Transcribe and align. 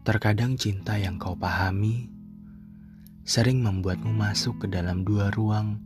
Terkadang 0.00 0.56
cinta 0.56 0.96
yang 0.96 1.20
kau 1.20 1.36
pahami 1.36 2.08
sering 3.20 3.60
membuatmu 3.60 4.16
masuk 4.16 4.64
ke 4.64 4.66
dalam 4.72 5.04
dua 5.04 5.28
ruang 5.28 5.76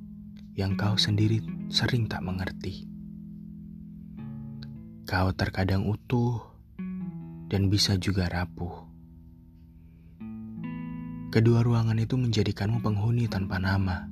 yang 0.54 0.79
kau 0.79 0.95
sendiri 0.95 1.43
sering 1.66 2.06
tak 2.06 2.23
mengerti. 2.23 2.87
Kau 5.02 5.34
terkadang 5.34 5.82
utuh 5.91 6.46
dan 7.50 7.66
bisa 7.66 7.98
juga 7.98 8.30
rapuh. 8.30 8.87
Kedua 11.34 11.66
ruangan 11.66 11.98
itu 11.98 12.15
menjadikanmu 12.15 12.87
penghuni 12.87 13.27
tanpa 13.27 13.59
nama, 13.59 14.06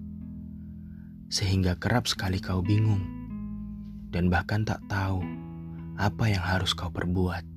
sehingga 1.30 1.78
kerap 1.78 2.10
sekali 2.10 2.42
kau 2.42 2.58
bingung 2.58 3.06
dan 4.10 4.26
bahkan 4.26 4.66
tak 4.66 4.82
tahu 4.90 5.22
apa 5.94 6.24
yang 6.26 6.42
harus 6.42 6.74
kau 6.74 6.90
perbuat. 6.90 7.51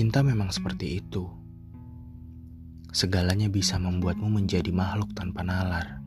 Cinta 0.00 0.24
memang 0.24 0.48
seperti 0.48 0.96
itu. 0.96 1.28
Segalanya 2.88 3.52
bisa 3.52 3.76
membuatmu 3.76 4.32
menjadi 4.32 4.72
makhluk 4.72 5.12
tanpa 5.12 5.44
nalar. 5.44 6.00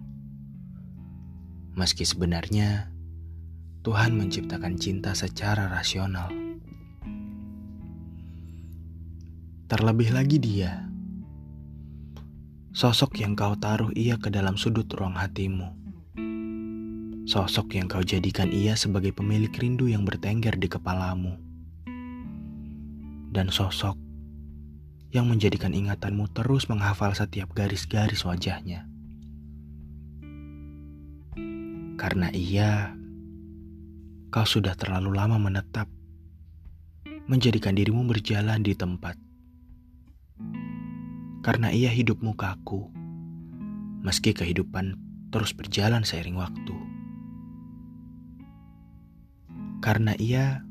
Meski 1.78 2.02
sebenarnya 2.02 2.90
Tuhan 3.86 4.18
menciptakan 4.18 4.82
cinta 4.82 5.14
secara 5.14 5.70
rasional. 5.70 6.34
Terlebih 9.70 10.10
lagi 10.10 10.42
dia, 10.42 10.90
sosok 12.74 13.22
yang 13.22 13.38
kau 13.38 13.54
taruh 13.62 13.94
ia 13.94 14.18
ke 14.18 14.34
dalam 14.34 14.58
sudut 14.58 14.90
ruang 14.90 15.14
hatimu. 15.14 15.70
Sosok 17.30 17.78
yang 17.78 17.86
kau 17.86 18.02
jadikan 18.02 18.50
ia 18.50 18.74
sebagai 18.74 19.14
pemilik 19.14 19.54
rindu 19.54 19.86
yang 19.86 20.02
bertengger 20.02 20.58
di 20.58 20.66
kepalamu 20.66 21.53
dan 23.34 23.50
sosok 23.50 23.98
yang 25.14 25.30
menjadikan 25.30 25.74
ingatanmu 25.74 26.30
terus 26.34 26.70
menghafal 26.70 27.14
setiap 27.14 27.50
garis-garis 27.54 28.22
wajahnya. 28.26 28.86
Karena 31.98 32.34
ia, 32.34 32.98
kau 34.34 34.46
sudah 34.46 34.74
terlalu 34.74 35.14
lama 35.14 35.38
menetap, 35.38 35.86
menjadikan 37.30 37.78
dirimu 37.78 38.10
berjalan 38.10 38.66
di 38.66 38.74
tempat. 38.74 39.18
Karena 41.46 41.70
ia 41.70 41.94
hidupmu 41.94 42.34
kaku, 42.34 42.90
meski 44.02 44.34
kehidupan 44.34 44.98
terus 45.30 45.54
berjalan 45.54 46.02
seiring 46.02 46.38
waktu. 46.42 46.78
Karena 49.86 50.18
ia, 50.18 50.66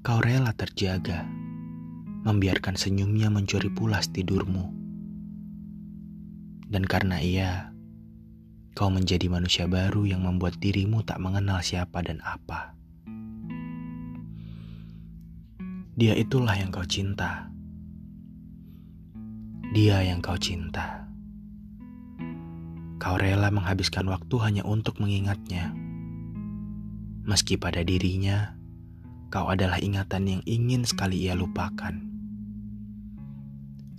kau 0.00 0.24
rela 0.24 0.56
terjaga 0.56 1.43
membiarkan 2.24 2.80
senyumnya 2.80 3.28
mencuri 3.28 3.68
pulas 3.68 4.08
tidurmu. 4.08 4.72
Dan 6.64 6.88
karena 6.88 7.20
ia, 7.20 7.76
kau 8.72 8.88
menjadi 8.88 9.28
manusia 9.28 9.68
baru 9.68 10.08
yang 10.08 10.24
membuat 10.24 10.56
dirimu 10.56 11.04
tak 11.04 11.20
mengenal 11.20 11.60
siapa 11.60 12.00
dan 12.00 12.24
apa. 12.24 12.72
Dia 15.94 16.16
itulah 16.16 16.56
yang 16.56 16.74
kau 16.74 16.82
cinta. 16.82 17.52
Dia 19.76 20.02
yang 20.02 20.24
kau 20.24 20.34
cinta. 20.40 21.06
Kau 22.98 23.20
rela 23.20 23.52
menghabiskan 23.52 24.08
waktu 24.08 24.34
hanya 24.42 24.62
untuk 24.64 24.96
mengingatnya. 24.96 25.76
Meski 27.28 27.60
pada 27.60 27.84
dirinya, 27.84 28.56
kau 29.28 29.46
adalah 29.52 29.78
ingatan 29.78 30.24
yang 30.24 30.42
ingin 30.48 30.82
sekali 30.88 31.28
ia 31.28 31.36
lupakan. 31.36 32.13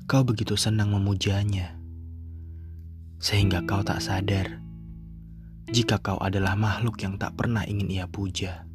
Kau 0.05 0.21
begitu 0.21 0.53
senang 0.53 0.93
memujanya, 0.93 1.81
sehingga 3.17 3.65
kau 3.65 3.81
tak 3.81 4.05
sadar 4.05 4.61
jika 5.73 5.97
kau 5.97 6.21
adalah 6.21 6.53
makhluk 6.53 7.01
yang 7.01 7.17
tak 7.17 7.33
pernah 7.33 7.65
ingin 7.65 7.89
ia 7.89 8.05
puja. 8.05 8.69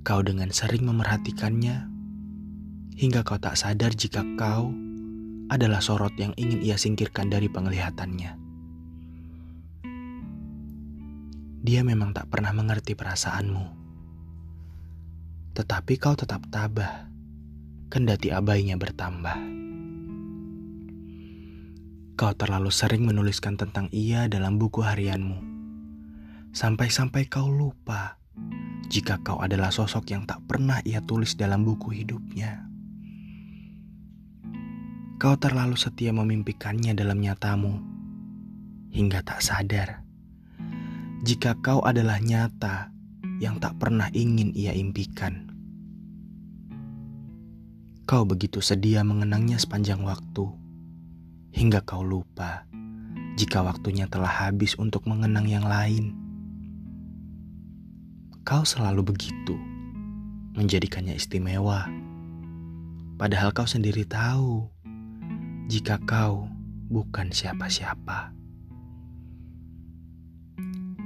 Kau 0.00 0.24
dengan 0.24 0.48
sering 0.48 0.88
memerhatikannya, 0.88 1.92
hingga 2.96 3.20
kau 3.20 3.36
tak 3.36 3.60
sadar 3.60 3.92
jika 3.92 4.24
kau 4.40 4.72
adalah 5.52 5.84
sorot 5.84 6.16
yang 6.16 6.32
ingin 6.40 6.64
ia 6.64 6.80
singkirkan 6.80 7.28
dari 7.28 7.52
penglihatannya. 7.52 8.32
Dia 11.68 11.84
memang 11.84 12.16
tak 12.16 12.32
pernah 12.32 12.56
mengerti 12.56 12.96
perasaanmu, 12.96 13.66
tetapi 15.52 16.00
kau 16.00 16.16
tetap 16.16 16.48
tabah 16.48 17.13
kendati 17.88 18.30
abainya 18.30 18.76
bertambah. 18.76 19.36
Kau 22.14 22.32
terlalu 22.38 22.70
sering 22.70 23.02
menuliskan 23.08 23.58
tentang 23.58 23.90
ia 23.90 24.30
dalam 24.30 24.60
buku 24.60 24.86
harianmu, 24.86 25.38
sampai-sampai 26.54 27.26
kau 27.26 27.50
lupa 27.50 28.22
jika 28.86 29.18
kau 29.24 29.42
adalah 29.42 29.74
sosok 29.74 30.14
yang 30.14 30.22
tak 30.28 30.44
pernah 30.46 30.78
ia 30.86 31.02
tulis 31.02 31.34
dalam 31.34 31.66
buku 31.66 31.90
hidupnya. 31.90 32.66
Kau 35.18 35.34
terlalu 35.40 35.74
setia 35.74 36.14
memimpikannya 36.14 36.94
dalam 36.94 37.18
nyatamu, 37.18 37.82
hingga 38.94 39.24
tak 39.26 39.42
sadar 39.42 40.04
jika 41.24 41.56
kau 41.64 41.80
adalah 41.80 42.20
nyata 42.20 42.92
yang 43.40 43.56
tak 43.56 43.80
pernah 43.80 44.12
ingin 44.12 44.52
ia 44.52 44.76
impikan. 44.76 45.53
Kau 48.04 48.28
begitu 48.28 48.60
sedia 48.60 49.00
mengenangnya 49.00 49.56
sepanjang 49.56 50.04
waktu, 50.04 50.44
hingga 51.56 51.80
kau 51.80 52.04
lupa 52.04 52.68
jika 53.40 53.64
waktunya 53.64 54.04
telah 54.04 54.28
habis 54.28 54.76
untuk 54.76 55.08
mengenang 55.08 55.48
yang 55.48 55.64
lain. 55.64 56.12
Kau 58.44 58.60
selalu 58.60 59.08
begitu, 59.08 59.56
menjadikannya 60.52 61.16
istimewa, 61.16 61.88
padahal 63.16 63.56
kau 63.56 63.64
sendiri 63.64 64.04
tahu 64.04 64.68
jika 65.72 65.96
kau 66.04 66.44
bukan 66.92 67.32
siapa-siapa. 67.32 68.36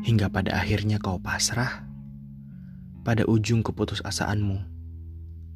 Hingga 0.03 0.35
pada 0.35 0.59
akhirnya 0.59 0.99
kau 0.99 1.23
pasrah 1.23 1.87
pada 3.07 3.23
ujung 3.23 3.63
keputusasaanmu 3.63 4.78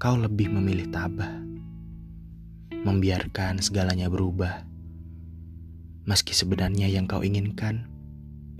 kau 0.03 0.19
lebih 0.19 0.51
memilih 0.51 0.91
tabah, 0.91 1.31
membiarkan 2.75 3.63
segalanya 3.63 4.11
berubah. 4.11 4.67
Meski 6.11 6.35
sebenarnya 6.35 6.91
yang 6.91 7.07
kau 7.07 7.23
inginkan 7.23 7.87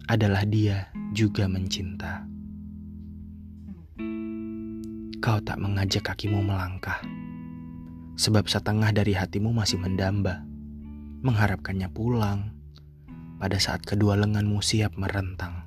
adalah 0.07 0.47
dia 0.47 0.87
juga 1.11 1.51
mencinta. 1.51 2.23
Kau 5.19 5.43
tak 5.43 5.59
mengajak 5.59 6.15
kakimu 6.15 6.47
melangkah, 6.47 7.03
sebab 8.15 8.47
setengah 8.47 8.95
dari 8.95 9.19
hatimu 9.19 9.51
masih 9.51 9.83
mendamba, 9.83 10.47
mengharapkannya 11.27 11.91
pulang 11.91 12.55
pada 13.43 13.59
saat 13.59 13.83
kedua 13.83 14.15
lenganmu 14.15 14.63
siap 14.63 14.95
merentang. 14.95 15.67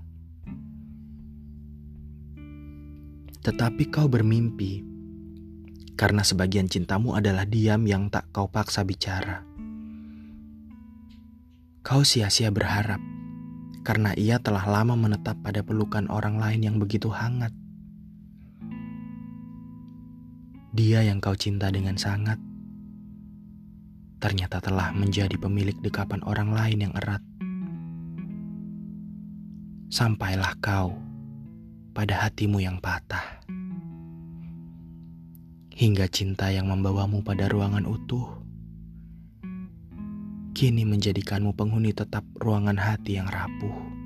Tetapi 3.44 3.92
kau 3.92 4.08
bermimpi 4.08 4.95
karena 5.96 6.28
sebagian 6.28 6.68
cintamu 6.68 7.16
adalah 7.16 7.48
diam 7.48 7.88
yang 7.88 8.12
tak 8.12 8.28
kau 8.36 8.52
paksa 8.52 8.84
bicara. 8.84 9.48
Kau 11.82 12.04
sia-sia 12.04 12.52
berharap 12.52 13.00
karena 13.88 14.12
ia 14.20 14.38
telah 14.44 14.68
lama 14.68 15.00
menetap 15.00 15.40
pada 15.40 15.64
pelukan 15.64 16.12
orang 16.12 16.36
lain 16.36 16.62
yang 16.68 16.76
begitu 16.78 17.08
hangat. 17.12 17.56
Dia 20.76 21.08
yang 21.08 21.24
kau 21.24 21.40
cinta 21.40 21.72
dengan 21.72 21.96
sangat 21.96 22.36
ternyata 24.20 24.58
telah 24.58 24.90
menjadi 24.90 25.38
pemilik 25.38 25.78
dekapan 25.86 26.20
orang 26.26 26.50
lain 26.52 26.90
yang 26.90 26.94
erat. 26.98 27.22
Sampailah 29.88 30.58
kau 30.60 30.98
pada 31.94 32.28
hatimu 32.28 32.60
yang 32.60 32.82
patah 32.82 33.35
hingga 35.76 36.08
cinta 36.08 36.48
yang 36.56 36.72
membawamu 36.72 37.20
pada 37.20 37.52
ruangan 37.52 37.84
utuh, 37.84 38.24
kini 40.56 40.88
menjadikanmu 40.88 41.52
penghuni 41.52 41.92
tetap 41.92 42.24
ruangan 42.40 42.80
hati 42.80 43.20
yang 43.20 43.28
rapuh. 43.28 44.05